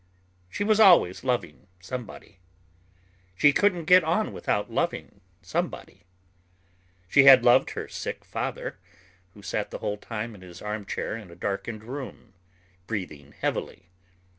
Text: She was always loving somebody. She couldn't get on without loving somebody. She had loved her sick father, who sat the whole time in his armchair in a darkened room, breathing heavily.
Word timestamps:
She 0.49 0.63
was 0.63 0.79
always 0.79 1.23
loving 1.23 1.67
somebody. 1.79 2.39
She 3.35 3.53
couldn't 3.53 3.85
get 3.85 4.03
on 4.03 4.33
without 4.33 4.71
loving 4.71 5.21
somebody. 5.43 6.05
She 7.07 7.25
had 7.25 7.45
loved 7.45 7.69
her 7.77 7.87
sick 7.87 8.25
father, 8.25 8.79
who 9.35 9.43
sat 9.43 9.69
the 9.69 9.77
whole 9.77 9.97
time 9.97 10.33
in 10.33 10.41
his 10.41 10.59
armchair 10.59 11.15
in 11.15 11.29
a 11.29 11.35
darkened 11.35 11.83
room, 11.83 12.33
breathing 12.87 13.33
heavily. 13.39 13.91